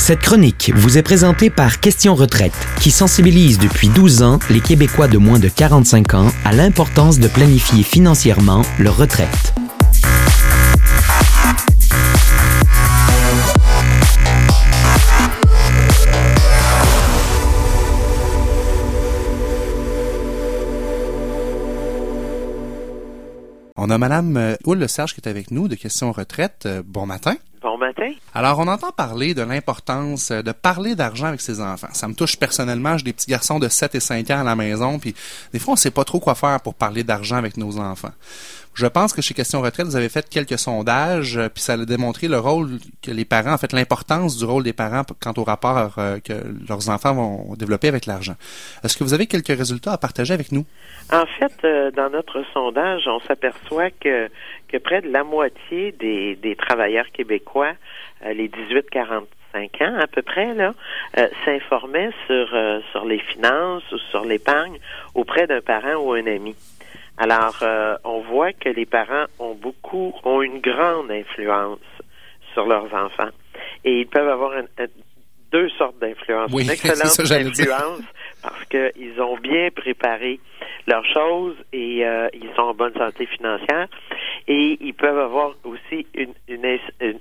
[0.00, 5.08] Cette chronique vous est présentée par Question Retraite, qui sensibilise depuis 12 ans les Québécois
[5.08, 9.52] de moins de 45 ans à l'importance de planifier financièrement leur retraite.
[23.76, 26.64] On a Madame euh, Oule Serge qui est avec nous de Question Retraite.
[26.64, 27.36] Euh, bon matin.
[27.80, 28.12] Matin?
[28.34, 31.88] Alors, on entend parler de l'importance euh, de parler d'argent avec ses enfants.
[31.92, 32.96] Ça me touche personnellement.
[32.96, 35.14] J'ai des petits garçons de 7 et 5 ans à la maison, puis
[35.52, 38.12] des fois, on sait pas trop quoi faire pour parler d'argent avec nos enfants.
[38.74, 41.76] Je pense que chez Question Retraite, vous avez fait quelques sondages, euh, puis ça a
[41.78, 45.44] démontré le rôle que les parents, en fait, l'importance du rôle des parents quant au
[45.44, 46.32] rapport euh, que
[46.68, 48.34] leurs enfants vont développer avec l'argent.
[48.84, 50.64] Est-ce que vous avez quelques résultats à partager avec nous?
[51.12, 51.66] En fait,
[51.96, 54.28] dans notre sondage, on s'aperçoit que,
[54.68, 57.69] que près de la moitié des, des travailleurs québécois,
[58.24, 59.24] les 18-45
[59.84, 60.74] ans à peu près, là,
[61.44, 62.48] s'informaient sur,
[62.92, 64.78] sur les finances ou sur l'épargne
[65.14, 66.54] auprès d'un parent ou un ami.
[67.20, 71.78] Alors, euh, on voit que les parents ont beaucoup, ont une grande influence
[72.54, 73.28] sur leurs enfants.
[73.84, 74.52] Et ils peuvent avoir
[75.52, 76.50] deux sortes d'influence.
[76.52, 78.02] Oui, une excellente influence
[78.42, 80.40] parce qu'ils ont bien préparé
[80.86, 83.88] leurs choses et euh, ils sont en bonne santé financière.
[84.48, 86.78] Et ils peuvent avoir aussi une, une,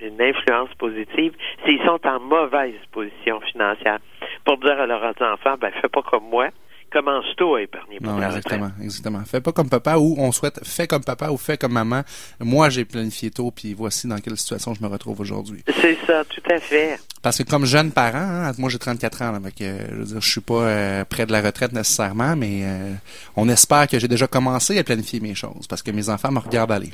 [0.00, 3.98] une influence positive s'ils sont en mauvaise position financière.
[4.44, 6.48] Pour dire à leurs enfants, ben, fais pas comme moi
[6.92, 9.20] commence tôt à épargner pour non, exactement, exactement.
[9.24, 12.02] Fais pas comme papa ou on souhaite fais comme papa ou fais comme maman.
[12.40, 15.64] Moi, j'ai planifié tôt puis voici dans quelle situation je me retrouve aujourd'hui.
[15.80, 16.98] C'est ça, tout à fait.
[17.22, 20.28] Parce que comme jeune parent, hein, moi j'ai 34 ans, là, je veux dire, je
[20.28, 22.94] suis pas euh, près de la retraite nécessairement, mais euh,
[23.36, 26.40] on espère que j'ai déjà commencé à planifier mes choses parce que mes enfants me
[26.40, 26.90] regardent aller.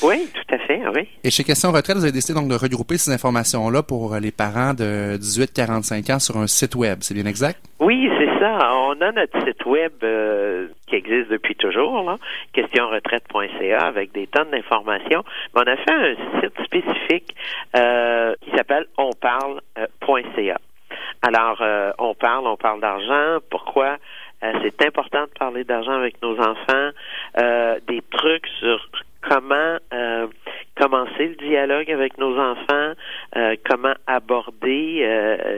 [0.00, 1.08] Oui, tout à fait, oui.
[1.24, 4.72] Et chez Question Retraite, vous avez décidé donc de regrouper ces informations-là pour les parents
[4.72, 7.58] de 18-45 ans sur un site web, c'est bien exact?
[8.44, 12.16] On a notre site web euh, qui existe depuis toujours, là,
[12.52, 15.22] questionretraite.ca, avec des tonnes d'informations.
[15.54, 17.36] Mais on a fait un site spécifique
[17.76, 20.58] euh, qui s'appelle onparle.ca.
[21.22, 23.38] Alors, euh, on parle, on parle d'argent.
[23.50, 23.96] Pourquoi?
[24.64, 26.90] c'est important de parler d'argent avec nos enfants.
[27.86, 28.88] des trucs sur
[29.20, 29.78] comment
[30.82, 32.92] commencer le dialogue avec nos enfants,
[33.68, 35.06] comment aborder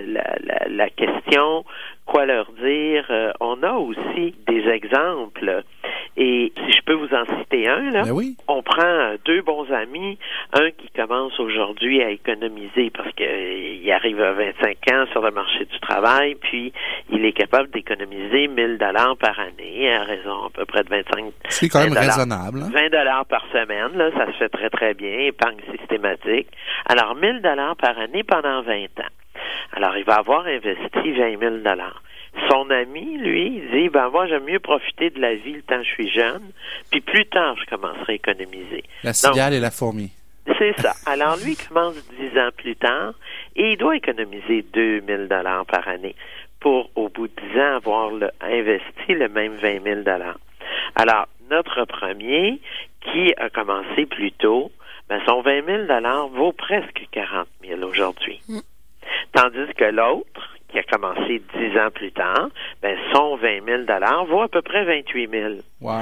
[0.07, 1.65] la, la, la, question,
[2.07, 3.07] quoi leur dire.
[3.11, 5.65] Euh, on a aussi des exemples.
[6.17, 8.37] Et si je peux vous en citer un, là, ben oui.
[8.47, 10.17] on prend deux bons amis,
[10.53, 15.33] un qui commence aujourd'hui à économiser parce qu'il euh, arrive à 25 ans sur le
[15.33, 16.73] marché du travail, puis
[17.11, 21.33] il est capable d'économiser 1000 dollars par année à raison à peu près de 25.
[21.49, 22.61] C'est quand même raisonnable.
[22.61, 22.89] 20 hein?
[22.91, 26.49] dollars par semaine, là, ça se fait très très bien, épargne systématique.
[26.87, 29.13] Alors 1000 dollars par année pendant 20 ans.
[29.73, 31.57] Alors, il va avoir investi 20 000
[32.51, 35.85] son ami, lui, dit ben moi j'aime mieux profiter de la vie le temps que
[35.85, 36.43] je suis jeune,
[36.91, 38.83] puis plus tard je commencerai à économiser.
[39.03, 40.11] La cigale et la fourmi.
[40.59, 40.95] C'est ça.
[41.07, 43.15] Alors lui il commence dix ans plus tard
[43.57, 46.15] et il doit économiser 2000 dollars par année
[46.65, 48.11] pour au bout de dix ans avoir
[48.41, 50.39] investi le même 20 000 dollars.
[50.95, 52.59] Alors notre premier
[53.03, 54.73] qui a commencé plus tôt,
[55.11, 58.41] ben son 20 000 dollars vaut presque 40 000 aujourd'hui.
[58.49, 58.61] Mm.
[59.33, 62.49] Tandis que l'autre, qui a commencé dix ans plus tard,
[62.81, 65.53] ben, son 20 000 vaut à peu près 28 000
[65.83, 65.93] Wow.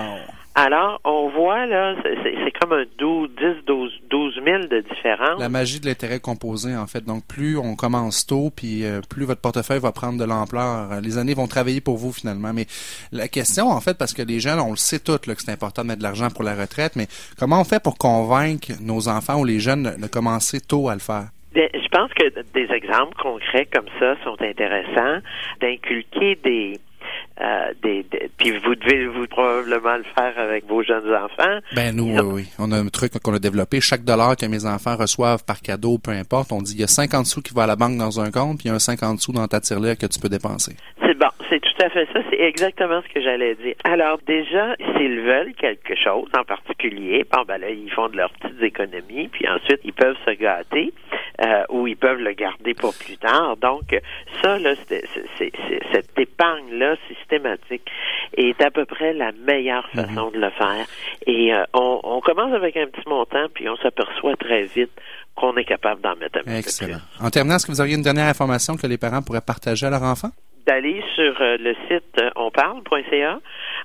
[0.54, 5.40] Alors, on voit, là, c'est comme un 12, 10, 12, 12 000 de différence.
[5.40, 7.04] La magie de l'intérêt composé, en fait.
[7.04, 11.00] Donc, plus on commence tôt, puis euh, plus votre portefeuille va prendre de l'ampleur.
[11.00, 12.52] Les années vont travailler pour vous, finalement.
[12.52, 12.66] Mais
[13.12, 15.52] la question, en fait, parce que les jeunes, on le sait tous, là, que c'est
[15.52, 17.06] important de mettre de l'argent pour la retraite, mais
[17.38, 21.00] comment on fait pour convaincre nos enfants ou les jeunes de commencer tôt à le
[21.00, 21.28] faire?
[21.54, 22.24] Je pense que
[22.54, 25.20] des exemples concrets comme ça sont intéressants,
[25.60, 26.80] d'inculquer des,
[27.40, 28.04] euh, des,
[28.36, 31.58] puis vous devez vous probablement le faire avec vos jeunes enfants.
[31.74, 32.44] Ben nous, oui, oui.
[32.58, 33.80] On a un truc qu'on a développé.
[33.80, 36.88] Chaque dollar que mes enfants reçoivent par cadeau, peu importe, on dit il y a
[36.88, 38.78] 50 sous qui va à la banque dans un compte, puis il y a un
[38.78, 40.76] 50 sous dans ta tirelire que tu peux dépenser.
[41.00, 42.20] C'est bon, c'est tout à fait ça.
[42.30, 43.74] C'est exactement ce que j'allais dire.
[43.84, 48.32] Alors déjà, s'ils veulent quelque chose en particulier, bon ben là, ils font de leurs
[48.32, 50.92] petites économies, puis ensuite ils peuvent se gâter
[51.42, 53.56] euh, ou ils peuvent le garder pour plus tard.
[53.56, 53.98] Donc
[54.42, 55.04] ça, là, c'est,
[55.92, 57.88] cette épargne-là systématique
[58.36, 60.04] est à peu près la meilleure mhm.
[60.04, 60.86] façon de le faire.
[61.26, 64.92] Et euh, on, on, commence avec un petit montant, puis on s'aperçoit très vite
[65.34, 66.98] qu'on est capable d'en mettre un Excellent.
[67.20, 69.90] En terminant, est-ce que vous auriez une dernière information que les parents pourraient partager à
[69.90, 70.28] leur enfant?
[70.66, 73.40] d'aller sur euh, le site onparle.ca.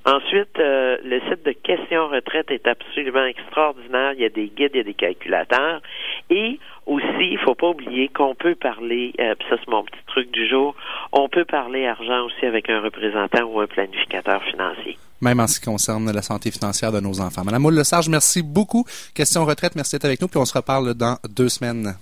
[0.07, 4.13] Ensuite, euh, le site de Questions Retraite est absolument extraordinaire.
[4.13, 5.81] Il y a des guides, il y a des calculateurs.
[6.29, 10.31] Et aussi, il faut pas oublier qu'on peut parler, euh, ça c'est mon petit truc
[10.31, 10.75] du jour,
[11.11, 14.97] on peut parler argent aussi avec un représentant ou un planificateur financier.
[15.19, 17.43] Même en ce qui concerne la santé financière de nos enfants.
[17.43, 18.85] Madame Moule-Lesage, merci beaucoup.
[19.13, 21.95] Question retraite, merci d'être avec nous, puis on se reparle dans deux semaines.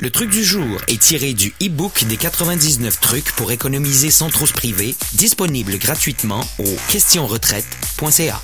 [0.00, 4.46] Le truc du jour est tiré du e-book des 99 trucs pour économiser sans trop
[4.46, 8.40] se priver, disponible gratuitement au questionretraite.ca.